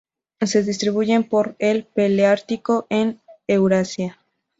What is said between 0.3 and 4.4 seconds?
Se distribuyen por el paleártico en Eurasia.